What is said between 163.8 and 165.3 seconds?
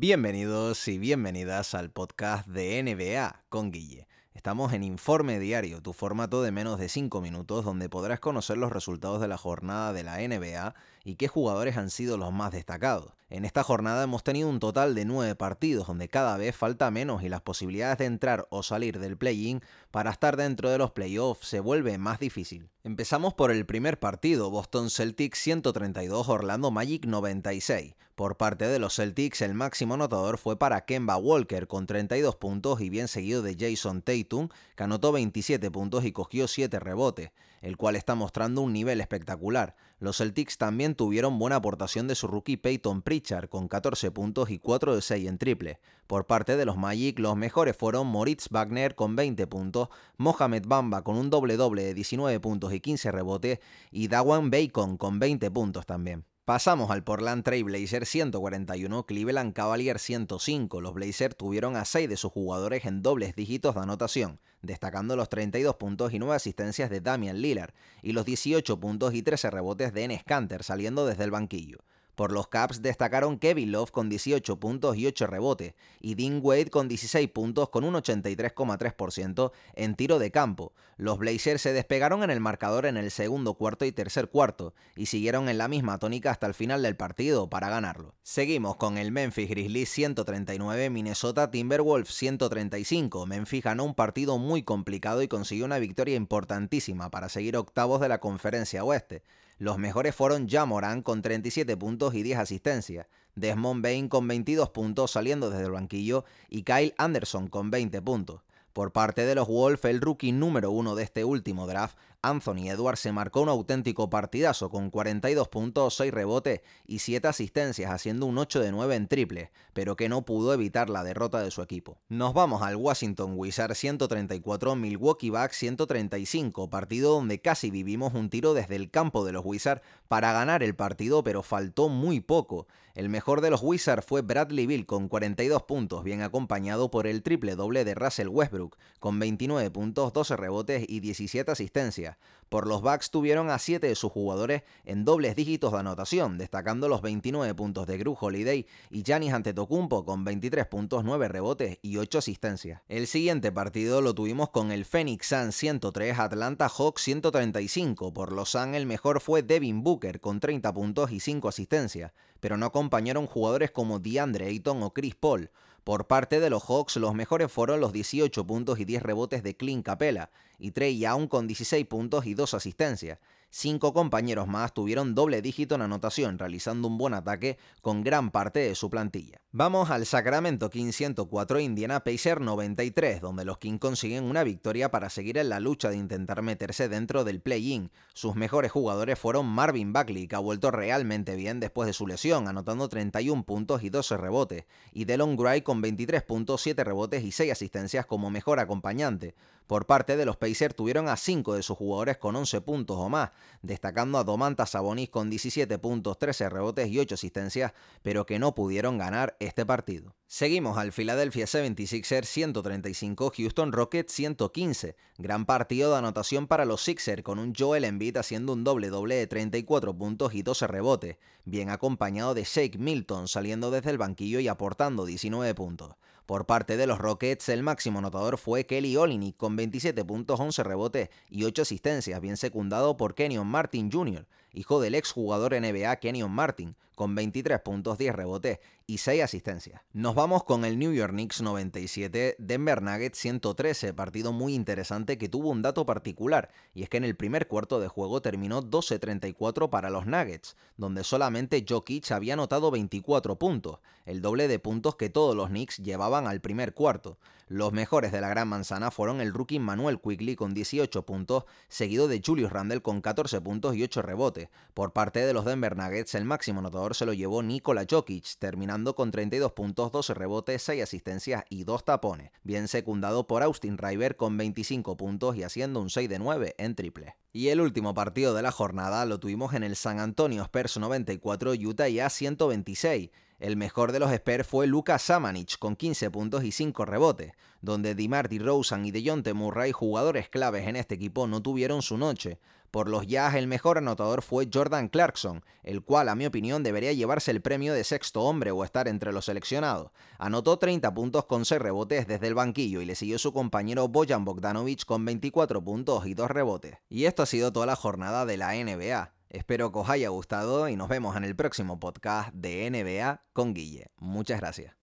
DeAndre Ayton o Chris